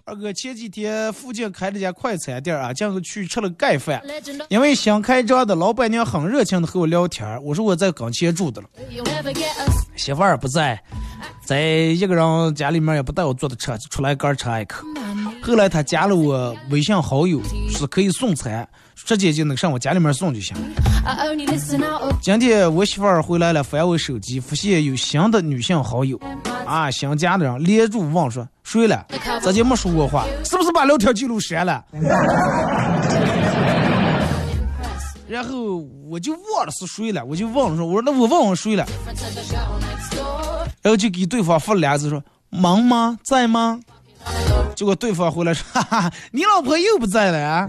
[0.06, 4.00] 二哥前几天附近开了家快餐店啊，这样去吃了盖饭。
[4.48, 8.68] 因为新开张的老板娘很热情的和我聊天，我说我在岗前住的了。
[9.96, 10.80] 媳妇儿不在，
[11.44, 14.86] 在一个人家里面也不带我坐的车，就出来干吃一口。
[15.42, 20.56] 后来他加了我微信好友，是可以送餐，直接就能上我家里面送就行。
[22.22, 26.20] 今天我媳妇儿回来了，翻我手机，发现有新的女性好友，
[26.66, 29.06] 啊，新加的人连住问说睡了？
[29.42, 31.84] 咱就没说过话，是不是把聊天记录删了？
[35.28, 35.78] 然后
[36.10, 38.86] 我就忘了是谁了，我就忘了说，我说那我问问谁了。
[40.82, 43.18] 然后就给对方发了俩字说：“忙吗？
[43.26, 43.80] 在吗
[44.76, 47.68] 结果对方回来说：“哈哈，你老婆又不在了啊！”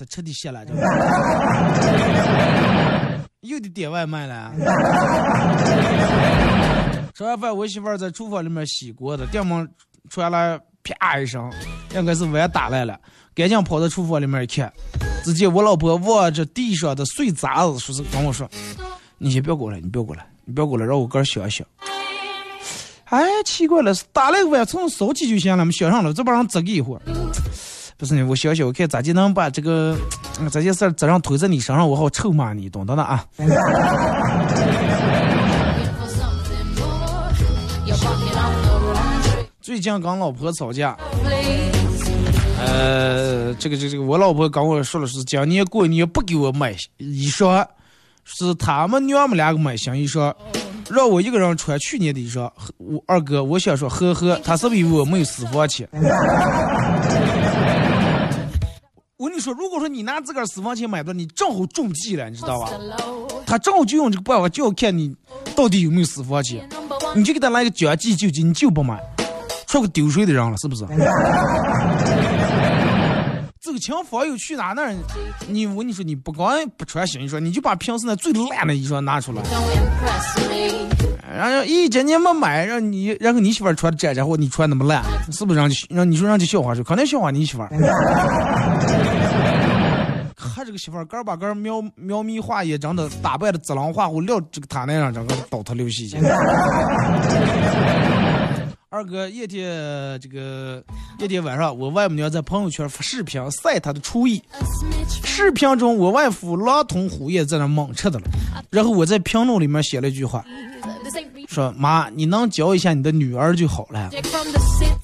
[0.00, 0.72] 这彻底歇了，这
[3.46, 4.50] 又得点外卖了。
[7.14, 9.68] 吃完饭，我媳妇儿在厨房里面洗锅的，电门
[10.08, 11.52] 传来啪一声，
[11.94, 12.98] 应该是碗打烂了，
[13.34, 14.72] 赶紧跑到厨房里面一看，
[15.22, 18.50] 只见我老婆望着地上的碎渣子，说是跟我说
[19.18, 21.66] ：“你先不要过来，你不要过来，你不要过来，让我哥想想。”
[23.04, 27.02] 哎，奇怪了，打了个碗从手起就行了，没想上了，这帮人折个一会儿。
[28.00, 29.94] 不是呢，我想想，我看咋就能把这个
[30.50, 33.22] 这件事儿责任推在你身上，我好臭骂你，懂得的啊。
[39.60, 40.96] 最近跟老婆吵架，
[42.58, 47.66] 呃，这个这个这个，我老婆跟我说了是今年过年不给我买衣裳，
[48.24, 50.34] 是他们娘们两个买新衣裳，
[50.90, 52.50] 让我一个人穿去年的衣裳。
[52.78, 55.86] 我二哥，我想说呵呵，他是不是以为我没有私房钱？
[59.20, 62.70] 我跟你说，如果说你拿自个儿私房钱买的，你正好中计了，你知道吧？
[63.44, 65.14] 他正好就用这个办法，就要看你
[65.54, 66.66] 到底有没有私房钱，
[67.14, 68.98] 你就给他来个将计就计，你就不买，
[69.66, 70.86] 出个丢税的人了，是不是？
[73.60, 74.96] 走亲访友去哪那儿，
[75.46, 79.42] 你我跟你说，你不光不穿新衣裳，你就把平时那最烂的衣裳拿出来，
[81.32, 87.68] 然后一今年没买，让你然后你媳妇穿的沾沾，或你穿那么烂，是不是让你让你说让这笑话说，肯定笑话你媳妇儿。
[90.34, 96.18] 看这个媳妇儿个儿把个儿描描眉画眼，长得打扮的紫狼画虎，撂这个他那上整个倒头流血去。
[98.92, 100.82] 二哥，夜天这个
[101.20, 104.42] 夜天晚上，我外母娘在朋友圈发视频晒她的厨艺。
[105.24, 108.24] 视频中，我外父狼吞虎咽在那猛吃的了。
[108.68, 110.44] 然后我在评论里面写了一句话，
[111.46, 114.10] 说妈，你能教一下你的女儿就好了。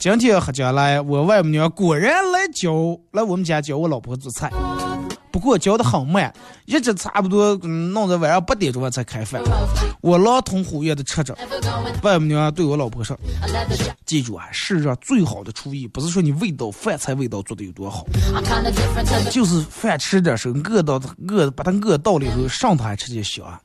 [0.01, 4.51] 今天喝家来，我外母娘果然来教来我们家教我老婆做菜，
[5.31, 6.33] 不过教的很慢，
[6.65, 9.43] 一直差不多弄到晚上八点钟我才开饭。
[10.01, 11.37] 我狼吞虎咽的吃着，
[12.03, 13.19] 外母娘对我老婆说
[14.07, 18.07] ：“记住啊，世上最好的厨艺不是说你味道饭菜味道做的有多好，
[19.31, 23.45] 就是饭吃点时候饿到饿把它饿到了以后，上头还吃点香。”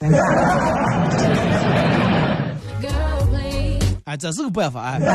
[4.06, 5.00] 哎，这是个办法哎！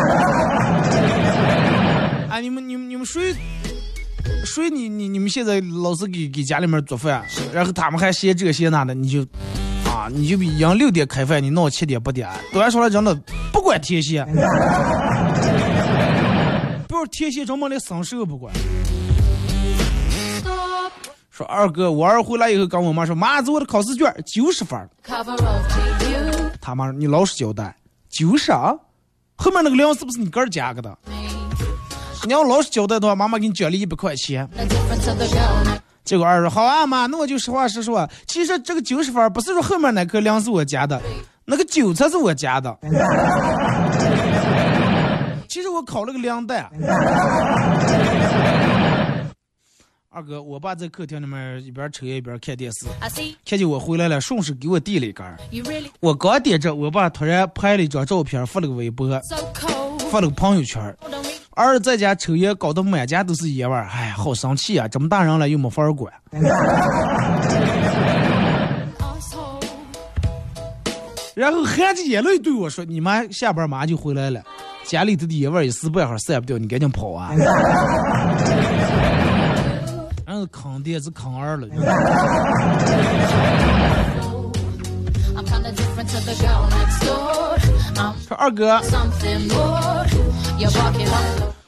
[2.30, 3.34] 哎，你们、你们、你们谁
[4.44, 9.22] 谁你你你们现在老是给给家里面做饭，然后他们还嫌这嫌那的，你就
[9.84, 13.14] 啊，你就比一样六点开饭，你闹七点八点，突然说来真的
[13.52, 14.24] 不管天蝎，
[16.88, 18.54] 不是天蝎，专门连生寿不管。
[21.30, 24.78] 说二哥，我儿回来以后跟我妈说，妈，这我的考试卷九十分。
[26.60, 27.76] 他妈你老实交代，
[28.08, 28.72] 九十啊？
[29.36, 30.96] 后面那个零是不是你个儿加个的？
[32.26, 34.48] 你要老实交代的话，妈妈给你奖励一百块钱。
[36.04, 41.00] 结果二说好啊妈，那我就实话实说，其实这个九十分不是说后面那颗粮是我加的，
[41.44, 42.76] 那个九才是我加的。
[45.48, 46.68] 其实我考了个两蛋。
[50.10, 52.86] 二哥，我爸在客厅里面一边抽烟一边看电视，
[53.44, 55.38] 看见我回来了，顺势给我递了一根儿。
[56.00, 59.08] 我刚点着，我爸突然拍了一张照片，发了个微博，
[60.10, 60.96] 发了个朋友圈
[61.56, 61.78] 儿。
[61.78, 64.86] 子在家抽烟，搞得满家都是烟味儿，哎呀，好生气啊！
[64.86, 66.12] 这么大人了又没法儿管。
[71.34, 74.40] 然后含着眼泪对我说：“你妈下班马上就回来了，
[74.84, 77.30] 家里头的烟味儿一时半会儿散不掉，你赶紧跑啊！”
[80.24, 81.68] 然后坑爹是坑二了。
[88.26, 88.80] 说二哥，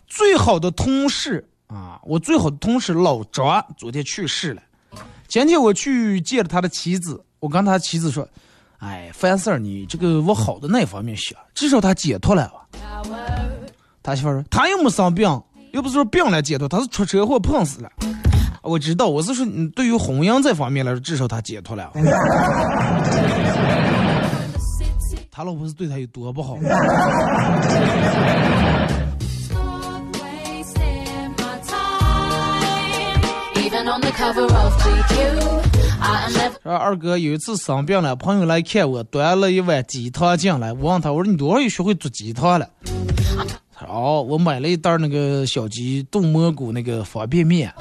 [0.07, 4.63] 最好的同事啊，我最好的同事老张昨天去世了。
[5.29, 8.27] 前天我去见了他的妻子，我跟他妻子说
[8.81, 12.67] ：“哎，凡事儿你这个往好的那方面想，至少他解脱了吧。”
[14.03, 15.29] 他媳妇说：“他又没生病，
[15.73, 17.91] 又不是说病了解脱，他是出车祸碰死了。”
[18.63, 21.93] 我知道，我是说，你对于婚姻这方面来说，至少他解脱了。
[25.39, 26.59] 他老婆是对他有多不好？
[36.61, 40.73] 说二哥有一次生病了，朋友来看我，端了一碗鸡汤进来。
[40.73, 42.69] 我问他，我说你多少又学会做鸡汤了？
[43.73, 47.73] 他说哦，我买了一袋那个小鸡炖蘑菇那个方便面，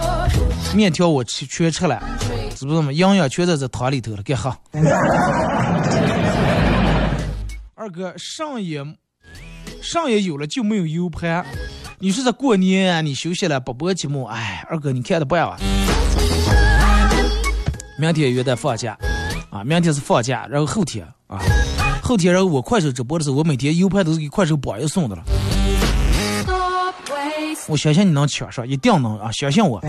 [0.76, 2.00] 面条我吃全吃了，
[2.56, 2.92] 是不是嘛？
[2.92, 4.56] 营养全在这汤里头了，给喝。
[7.88, 8.86] 二哥上也
[9.82, 11.46] 上也有了就没有 U 盘。
[12.00, 15.56] 你说这过年啊，你休息了不播节目，哎，二哥你看的不呀？
[17.98, 18.98] 明天元旦放假，
[19.50, 21.40] 啊，明天是放假，然后后天啊，
[22.04, 25.24] 后天然后我快手直播的时候，我每天 U 盘都是给快手榜一送的了。
[27.70, 29.32] 我相信你能抢上，一定能啊！
[29.32, 29.82] 相信我。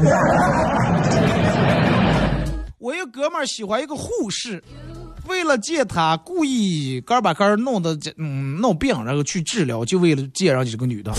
[2.79, 4.63] 我一哥们儿喜欢一个护士，
[5.29, 11.13] 为了见他，故意干把干弄的这嗯闹病，然后去治疗，就为了见上这个女的，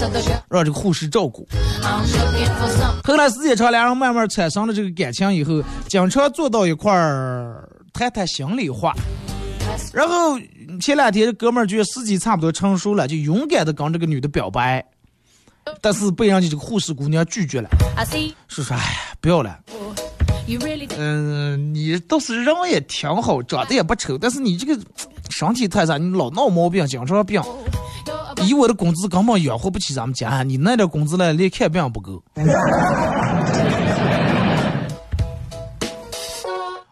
[0.50, 1.48] 让这个护士照顾。
[3.04, 8.94] 后来时间长，两人慢慢产生了这个感情以后，经常坐到一块儿谈谈心里话。
[9.94, 10.38] 然后
[10.82, 14.84] 前两天这哥们儿觉得时机差不多成熟了，就勇敢的跟这个女的表白。
[15.82, 17.70] 但是被人家这个护士姑娘拒绝了，
[18.48, 19.60] 是说哎呀不要了，
[20.98, 24.82] 嗯，你倒是人也挺好，长得也不丑，但是你这个
[25.30, 27.42] 身体太差，你老闹毛病，经常病，
[28.48, 32.24] 以我的工资根本养活不起咱们家，你那点工资呢，连看病不够。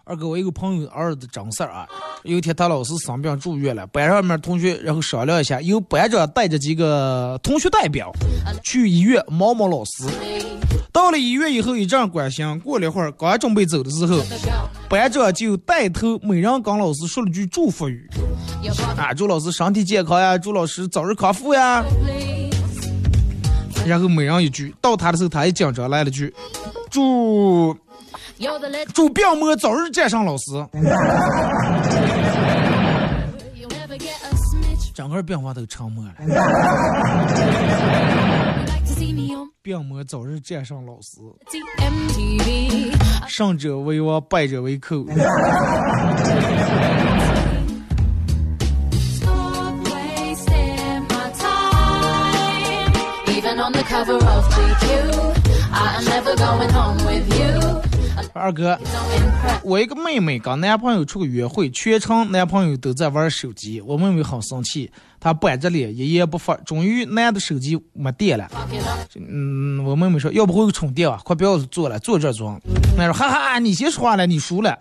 [0.03, 1.85] 二哥，我一个朋友儿子真事儿啊，
[2.23, 8.09] 有一天他老师生病住院了，班上面同学然后商量一下，由班长带着几个同学代表
[8.63, 10.05] 去医院毛毛老师。
[10.97, 14.19] 到了医院以后一阵关心，过了一会儿刚准备走的时候，
[14.89, 18.09] 班长就带头每人跟老师说了句祝福语，
[18.97, 21.85] 啊，祝老师身体健康呀，祝老师早日康复呀。
[23.85, 26.33] 然后每人一句，到他的时候他也紧张来了句，
[26.89, 27.77] 祝。
[28.91, 30.45] 祝病魔早日战胜老师。
[34.95, 36.13] 整个病房都沉默了。
[39.61, 41.19] 病魔早日战胜老师。
[43.27, 45.05] 胜 者为王，败者为寇。
[58.33, 58.77] 二哥，
[59.63, 63.81] 我一个妹妹跟男朋友出去约会，全程男朋友都在玩手机。
[63.81, 66.55] 我妹妹很生气，她板着脸一言不发。
[66.57, 68.47] 终于，男的手机没电了。
[69.15, 71.19] 嗯，我妹妹说：“要不回去充电吧？
[71.23, 72.59] 快不要坐了，坐这装。”
[72.97, 74.77] 男说：“哈哈，你先说话了，你输了。”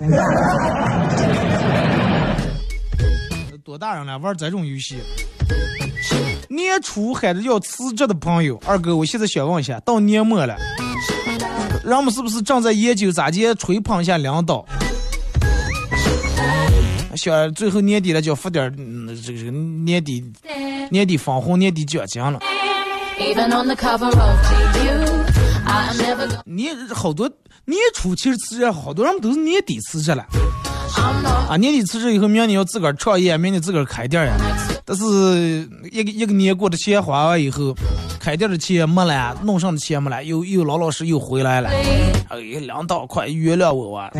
[3.64, 4.98] 多大人了，玩这种游戏？
[6.48, 10.56] 年初喊着要辞职的朋友，二哥，我现在想问一下，到年末了。
[11.86, 14.66] 人们是不是正在研究咋接吹捧一下领导？
[17.14, 20.22] 想最后年底了就要发点嗯、这个年底
[20.90, 22.40] 年底分红、年底奖金了。
[26.44, 27.30] 年好多
[27.64, 30.26] 年初其实辞职，好多人都是年底辞职了。
[31.48, 34.34] 啊，年底辞职以后，明年要自个儿创业，明年自个儿开店呀。
[34.84, 35.04] 但是
[35.92, 37.74] 一个一个年过的钱花完以后，
[38.26, 41.68] 开店的钱没了，弄上的钱没了，又又老老实又回来了。
[42.28, 44.10] 哎呀，两刀快原谅我啊！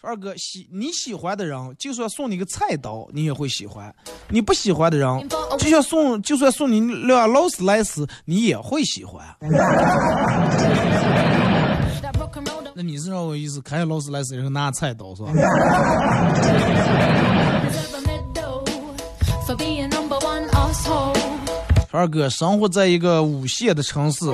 [0.00, 3.92] 二哥喜你喜欢的人，就算送你个菜刀，你也会喜欢；
[4.30, 5.28] 你不喜欢的人，
[5.58, 9.22] 就算送就算送你辆劳斯莱斯，你也会喜欢。
[12.74, 15.30] 那你是让我意思开劳斯莱斯然后拿菜刀是吧？
[21.94, 24.26] 二哥生活在一个五线的城市，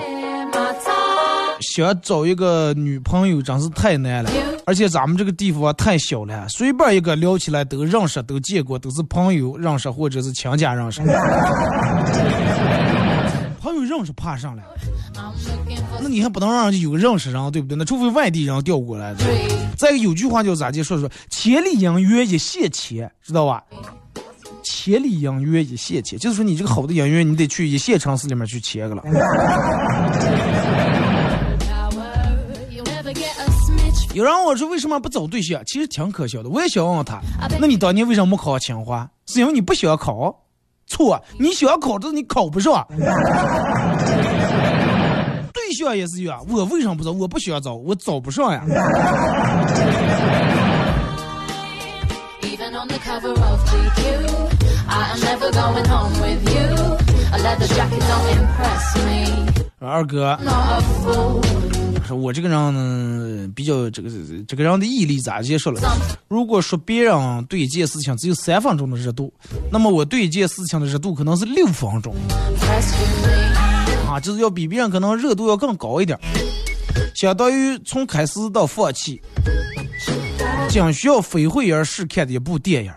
[1.60, 4.30] 想找一个女朋友真是太难了，
[4.64, 11.02] 而且咱们这个地方太小了，随便一个聊起来都认识、都见过，都是朋友认识或者是亲家认识。
[13.60, 14.62] 朋友认识怕上了，
[16.00, 17.76] 那你还不能让人家有个认识人，对不对？
[17.76, 19.22] 那除非外地人调过来的。
[19.76, 20.82] 再有句话叫咋地？
[20.82, 23.62] 说说千里姻缘一线牵，知道吧？
[24.82, 29.02] 千里姻缘一线牵，就是说你这个好的姻缘，你得去一线城市里面去牵个了。
[34.14, 35.62] 有人问我说为什么不找对象？
[35.66, 36.48] 其实挺可笑的。
[36.48, 37.20] 我也想问问他，
[37.60, 39.06] 那你当年为什么没考清华？
[39.26, 40.34] 是因为你不想考？
[40.86, 42.86] 错，你想考，但是你考不上。
[45.52, 47.12] 对象也是一样，我为什么不找？
[47.12, 48.64] 我不需要找，我找不上呀。
[59.82, 60.38] 二哥，
[62.06, 64.10] 说我这个人呢，比较这个
[64.46, 65.80] 这个人的毅力咋接受了？
[66.28, 69.32] 如果说别人对一件事情只有三分钟的热度，
[69.70, 72.14] 那么我对一件事情的热度可能是六分钟。
[74.08, 76.18] 啊，就是要比别人可能热度要更高一点，
[77.14, 79.20] 相当于从开始到放弃，
[80.68, 82.92] 仅需要非会员试看的一部电影。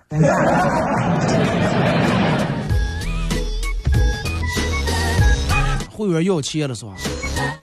[6.03, 6.93] 会员要钱了是吧？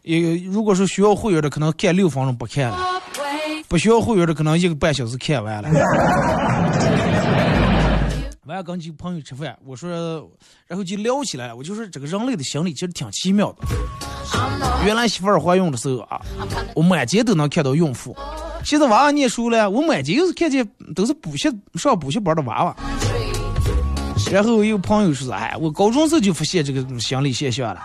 [0.03, 2.77] 也如果是需要会员的，可能看六分钟不看了；
[3.69, 5.69] 不需要会员的，可能一个半小时看完了。
[8.47, 10.29] 完了跟几个朋友吃饭，我说，
[10.67, 13.59] 然后就聊起来，我就说这个人类的心理其实挺奇妙的。
[14.85, 16.21] 原来媳妇儿怀孕的时候啊，
[16.75, 18.17] 我满街都能看到孕妇。
[18.65, 22.75] 现在娃娃念书了，我满街又是看见都是补习上补习班的娃娃。
[24.33, 27.81] 然后有朋友说：“哎，我高中时候就发现这个心理现象了。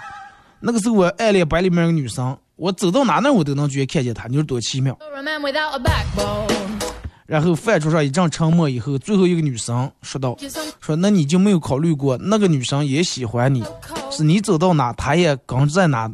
[0.60, 4.98] 那个时候我暗恋班里面一个女生，我走到哪那我都能觉得看见她，你说多奇妙。”
[7.28, 10.38] 然后饭桌上一阵沉默以后，最后一个女生说道
[10.80, 13.64] ：“说那你就没有考虑过，那个女生也喜欢你，
[14.12, 16.08] 是你走到哪，她也跟在哪，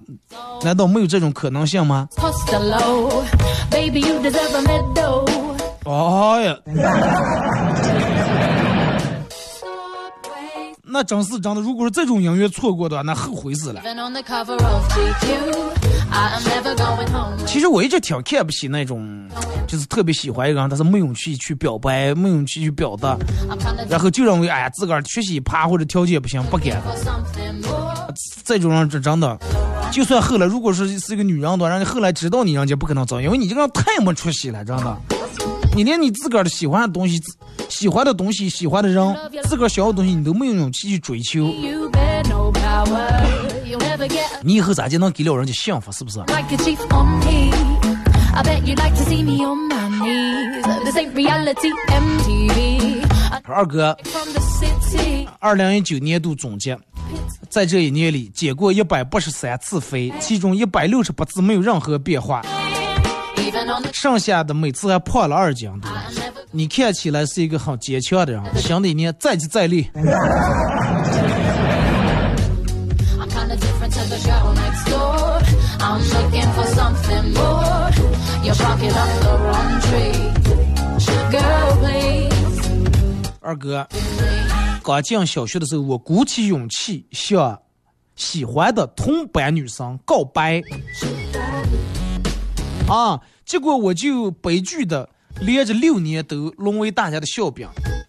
[0.63, 2.59] 难道没有这种可能性吗？Cost a
[10.91, 11.61] 那真是真的。
[11.61, 13.81] 如果是这种音乐错过的话，那后悔死了。
[17.47, 19.25] 其实我一直挺看不起那种，
[19.67, 23.17] 就是特别喜欢一个人，但是没勇气去表白，没勇气去表达，
[23.89, 26.81] 然后就认为哎呀自个儿学习趴或者条件不行不干。
[26.81, 28.13] for something more.
[28.43, 29.39] 这种人真真的，
[29.91, 34.97] 就算后来如果是是一个女人的话，人家后来知道你，人家不可能找，因为你这个人太没出息了，真的。
[35.73, 37.33] 你连你自个儿的喜欢的东西、自
[37.72, 39.15] 喜欢的东西、喜欢的人、
[39.45, 41.39] 自个儿想要的东西，你都没有勇气去追求
[44.43, 45.91] 你以后咋就能给了人家幸福？
[45.91, 46.19] 是不是
[53.45, 53.97] 二哥.
[55.39, 56.78] 二零一九年度总结，
[57.49, 62.43] 在这一年里减过一百八十三次肥，其中一百六十八次没有任何变化
[63.93, 65.89] 剩下的每次还胖了二斤多。
[66.53, 69.89] 你看起来是一个很坚强的人，新的一年再接再厉。
[83.39, 83.87] 二哥，
[84.83, 87.57] 刚进小学的时候，我鼓起勇气向
[88.17, 90.61] 喜欢的同班女生告白，
[92.89, 95.07] 啊，结果我就悲剧的
[95.41, 97.67] 连着六年都沦为大家的笑柄。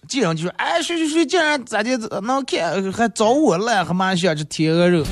[0.08, 5.04] 既然就说，哎，谁谁谁竟然咋的能看还找我来，还蛮想这天鹅肉。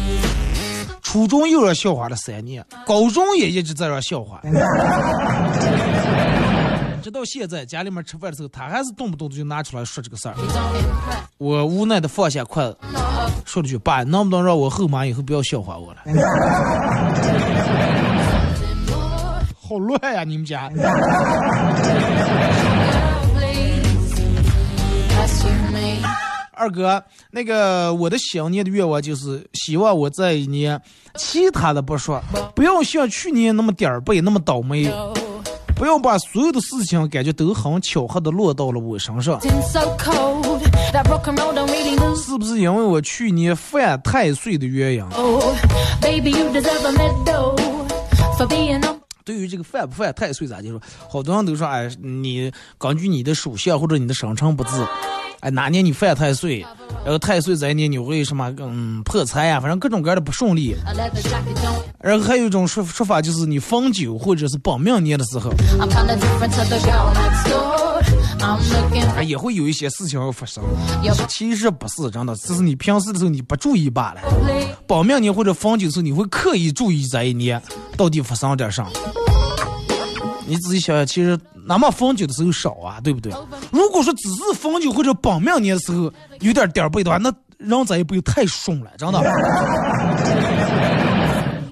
[1.03, 4.41] 初中又让笑话了三年，高中也一直在让笑话。
[7.03, 10.35] 直到现在，家里面吃饭的时候，他还是动不动就拿出来说这个事儿。
[11.39, 12.77] 我无奈的放下筷子，
[13.47, 16.01] 说了句：“爸，能不能让我后妈以后不要笑话我了？”
[19.71, 20.69] 好乱呀，你们家！
[26.53, 27.01] 二哥，
[27.31, 30.83] 那个我的新年的愿望就是希望我这一年，
[31.15, 32.21] 其他的不说，
[32.53, 34.93] 不要像去年那么点儿背，那么倒霉，
[35.77, 39.41] 不要把所有的事情感觉都很巧合的落到了我身上。
[39.41, 39.49] 是
[42.37, 45.05] 不是因为我去年犯太岁的原因？
[49.21, 49.27] Oh.
[49.27, 54.85] 对于这个犯不犯太岁咋就说，好多人都说，哎，你根据你的属相或者你的生辰八字，
[55.41, 56.61] 哎，哪年你犯太岁，
[57.05, 60.75] 然后太岁这一年你会什么，嗯，破财呀、反正各种各样的不顺利。
[62.01, 65.89] 然后还有一种说说法就是你逢九或者是本命年的时候，I'm
[69.17, 70.65] 哎，也会有一些事情要发生。
[71.29, 74.21] 其实不是真的，只是你平时的时候你不注意罢了。
[74.87, 77.61] 本命年或者逢九的时候，你会刻意注意这一年
[77.97, 78.87] 到底发生了点啥。
[80.47, 83.33] 你仔细想想，其实哪怕逢九的时候少啊，对不对？
[83.71, 89.21] 如果说只是逢九或者本命年的时候有点点儿背的话，那人咱也不会太顺了，真的，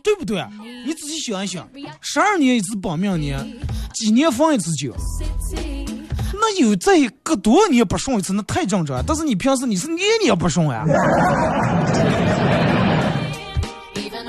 [0.04, 0.44] 对不对？
[0.86, 1.66] 你仔细想一想，
[2.00, 3.44] 十二年一次本命年，
[3.94, 4.94] 几年逢一次九
[5.50, 5.77] ，City.
[6.32, 9.02] 那有这个多少年不顺一次，那太正常。
[9.06, 10.84] 但是你平时你是年年不顺呀。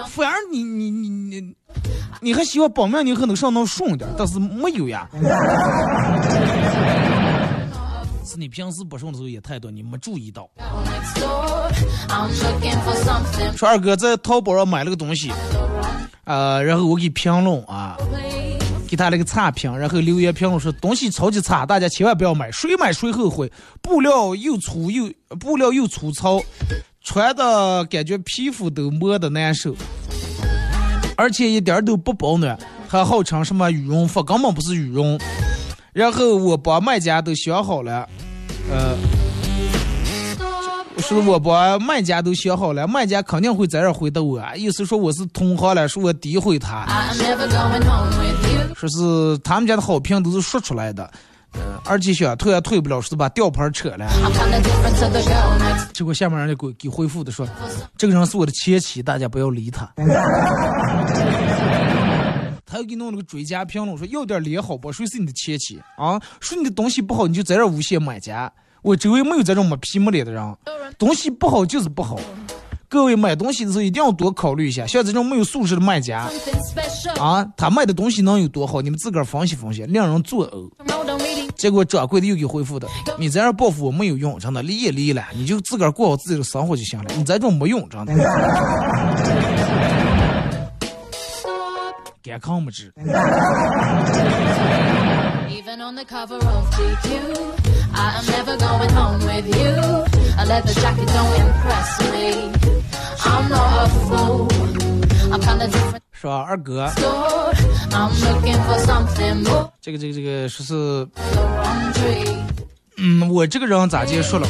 [0.07, 1.55] 反而你你你你，
[2.21, 5.07] 你还希望本命你可能上能顺点，但是没有呀。
[8.25, 10.49] 是你平时不顺的时候也太多，你没注意到。
[13.55, 15.31] 说二哥在淘宝上买了个东西，
[16.25, 17.97] 呃，然后我给评论啊，
[18.89, 23.51] 给他了个差评，然后留言评论说东西超级差，大家千万不要买，谁买谁后悔。
[23.83, 26.41] 布料又粗又布料又粗糙，
[27.03, 29.75] 穿的感觉皮肤都磨得难受，
[31.15, 35.19] 而且一点儿都不保暖，还号称什么羽绒服，根本不是羽绒。
[35.93, 38.09] 然后我帮卖家都想好了，
[38.71, 38.97] 呃，
[41.01, 46.85] 说我把卖家都想好了，卖家肯定会在这儿回答我，意思说我是同行了，说我诋毁他.
[48.75, 51.09] 说是他们家的好评都是说出来的，
[51.53, 54.07] 呃，而且想退也退不了，说是把吊牌扯了。
[55.93, 57.47] 结果下面人家给给回复的说，
[57.97, 59.91] 这个人是我的前妻，大家不要理他。
[62.65, 64.91] 他又给弄了个追加评论，说要点脸好不？
[64.91, 66.21] 谁是你的前妻啊？
[66.39, 68.51] 说你的东西不好，你就在这儿诬陷买家。
[68.81, 70.55] 我周围没有这种没皮没脸的人，
[70.97, 72.19] 东西不好就是不好。
[72.87, 76.27] 各位买东西的时候一定要多考虑一下，像这种没有素质的卖家
[77.19, 78.81] 啊，他卖的东西能有多好？
[78.81, 80.71] 你们自个儿分析分析，令人作呕。
[81.55, 88.15] 结果掌柜的又给回复的，你在这儿报复我没有用，真的离也离了，你就自个儿过好自己的生活就行了，你这种没用，真的。
[92.23, 92.91] 敢看不知，
[97.99, 99.71] Even on the cover of GQ, I am never going home with you.
[100.37, 102.27] A leather jacket don't impress me.
[103.25, 104.47] I'm not a fool.
[105.31, 106.45] I'm kinda different 是吧？
[106.47, 106.89] 二哥.
[107.91, 108.11] I'm.
[109.81, 112.37] 这个这个这个说是，The.
[112.97, 114.47] 嗯，我这个人咋结束了？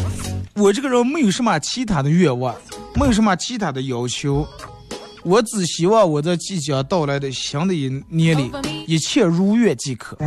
[0.55, 2.55] 我这个人没有什么其他的愿望，
[2.95, 4.47] 没有什么其他的要求，
[5.23, 8.51] 我只希望我在即将到来的新的一年里，
[8.87, 10.17] 一切如愿即可。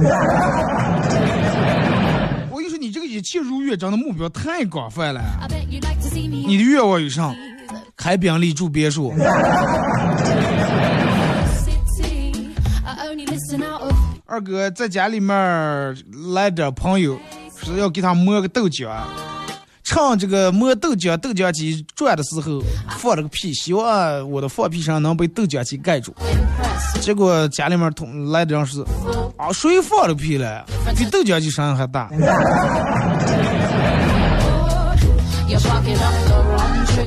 [3.13, 5.21] 一切如愿，真的目标太广泛了。
[6.11, 7.35] 你的愿望有啥？
[7.95, 9.15] 开宾利住别墅
[14.27, 15.37] 二哥在家里面
[16.35, 17.19] 来点朋友，
[17.59, 18.89] 说要给他磨个豆浆。
[19.93, 22.63] 趁这个磨豆浆豆浆机转的时候，
[22.99, 26.15] 放了个屁，希望我的放屁声能被豆浆机盖住。
[27.03, 28.83] 结果家里面同来的人是
[29.37, 30.65] 啊，谁放了屁了？
[30.97, 32.09] 比豆浆机声音还大。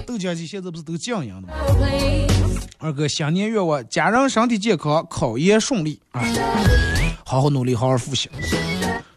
[0.06, 1.54] 豆浆机现在不是都降音的吗？
[2.78, 6.22] 二哥新年愿望：家人身体健康，考研顺利啊！
[7.26, 8.30] 好好努力，好好复习。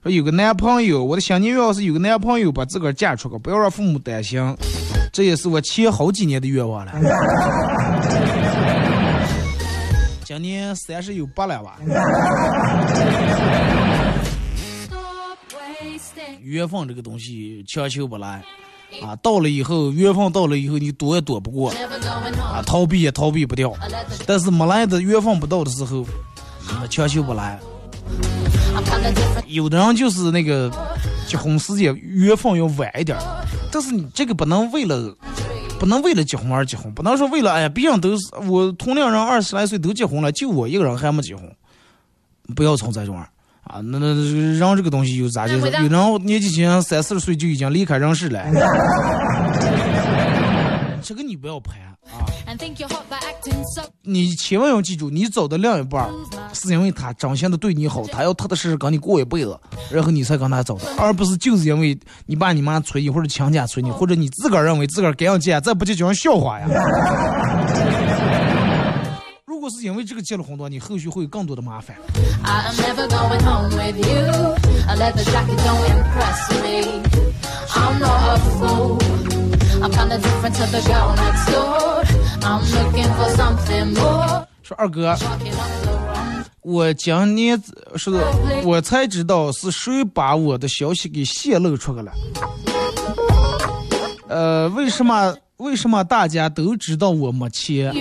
[0.08, 4.42] 说有个男朋友，我的新年愿望是有个男朋友把自个儿嫁出去，不要让父母担心。
[5.12, 6.92] 这也是我前好几年的愿望了。
[10.24, 11.78] 今年三十有八了吧？
[16.40, 18.42] 缘分这个东西强求不来
[19.02, 21.70] 啊，到了以后，缘分到了以后，你躲也躲不过
[22.40, 23.74] 啊，逃避也逃避不掉。
[24.26, 26.06] 但是没来的缘分不到的时候，
[26.80, 27.60] 那强求不来。
[29.46, 30.70] 有的人就是那个
[31.26, 33.18] 结婚时间缘分要晚一点，
[33.70, 35.16] 但是你这个不能为了
[35.78, 41.50] 不能为了结婚而结婚，不能说为了哎呀，别人都是我同龄人二十来岁都结婚了，就我一个人还没结婚，
[42.54, 43.28] 不要从这种儿
[43.62, 48.42] 啊，那那人这个东西有咋就是有人年纪轻三四十岁就已经离开人世了，
[51.02, 51.78] 这个你不要拍
[54.02, 56.08] 你千万要记住，你找的另一半
[56.54, 59.58] 是因为他真心的对你好，他要踏踏实实跟你过一辈子，
[59.90, 66.66] 然后你才跟他走的，而不是就是因为你爸你妈催你，或者强家催你，或者你自个儿认为自个儿该要结，这不结就像笑话呀。
[69.44, 71.96] 如果是因为这个结了婚的话，你后续会有更多的麻烦。
[72.44, 74.54] I am never going home with you.
[74.88, 77.02] A leather jacket don't impress me.
[77.74, 79.17] I'm not a fool.
[79.80, 82.02] I'm kinda different to the girl next door.
[82.42, 84.46] I'm looking for something more.
[84.62, 85.16] 说二哥
[86.62, 87.60] 我今年
[87.96, 88.10] 是
[88.64, 92.12] 我才知道是谁把我的消息给泄露出去了。
[94.28, 97.94] 呃，为什么为什么大家都知道我没钱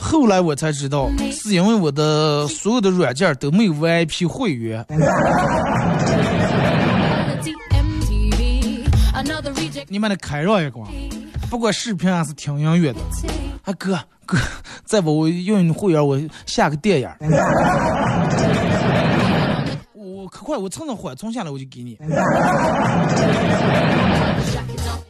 [0.00, 4.84] 后来我才知道，是因为我的所有的软件都没有 VIP 会员。
[9.88, 10.86] 你们的开让一光，
[11.50, 13.00] 不管视频还是听音乐的。
[13.64, 14.36] 啊哥哥，
[14.84, 17.08] 再不我用你会员，我下个电影。
[19.94, 21.98] 我我可快，我蹭蹭火，蹭下来我就给你。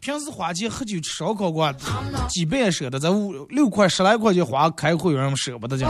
[0.09, 1.77] 平时花钱喝酒吃烧烤馆，
[2.31, 5.87] 几百也舍得，咱五六块十来块钱花开会员舍不得讲。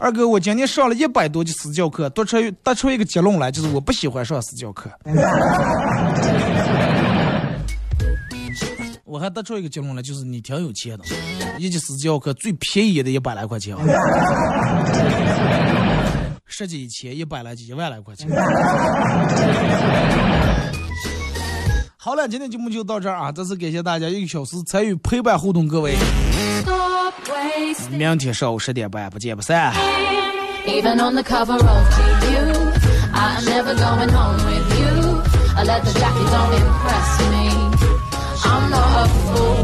[0.00, 4.90] 二哥，我今年上了一百多节私教课，得出得出一个结论来，就是我不喜欢上私教课。
[9.04, 11.04] 我还得出一个结论来，就是你挺有钱的，
[11.58, 13.76] 一节私教课最便宜的一百来块钱，
[16.46, 18.30] 十节一千，一百来一万来块钱。
[22.04, 23.30] 好了，今天节目就到这儿啊！
[23.30, 25.94] 再次感谢大家一个小时参与陪伴互动，各位
[26.60, 27.96] ，Stop wasting.
[27.96, 29.72] 明天上午十点半不见不散。
[30.66, 32.72] Even on the cover of GQ,
[33.14, 35.22] I'm never going home with you.
[35.56, 37.54] A leather jacket don't impress me.
[38.46, 39.62] I'm not a fool.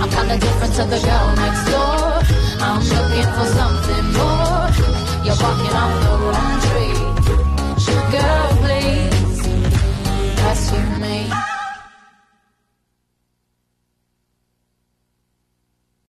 [0.00, 2.22] I'm kinda different to the girl next door.
[2.62, 4.72] I'm looking for something more.
[5.22, 6.96] You're barking up the wrong tree.
[8.10, 8.51] Girl,